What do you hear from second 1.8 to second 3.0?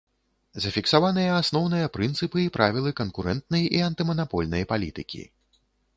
прынцыпы і правілы